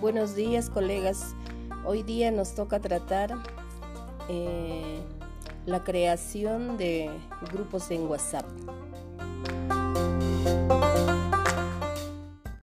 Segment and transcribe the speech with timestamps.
[0.00, 1.34] Buenos días, colegas.
[1.86, 3.34] Hoy día nos toca tratar
[4.28, 5.00] eh,
[5.64, 7.08] la creación de
[7.50, 8.44] grupos en WhatsApp.